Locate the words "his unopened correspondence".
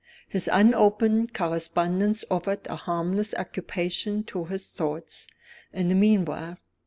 0.27-2.25